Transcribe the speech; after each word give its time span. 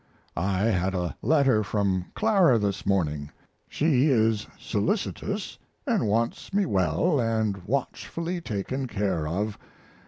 I 0.35 0.61
had 0.61 0.95
a 0.95 1.15
letter 1.21 1.63
from 1.63 2.05
Clara 2.15 2.57
this 2.57 2.87
morning. 2.87 3.29
She 3.69 4.07
is 4.09 4.47
solicitous 4.57 5.59
& 5.75 5.85
wants 5.87 6.51
me 6.51 6.65
well 6.65 7.17
& 7.57 7.65
watchfully 7.67 8.41
taken 8.41 8.87
care 8.87 9.27
of. 9.27 9.59